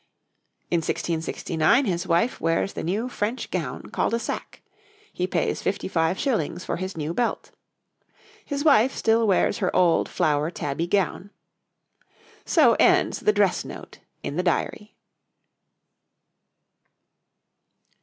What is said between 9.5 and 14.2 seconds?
her old flower tabby gown. So ends the dress note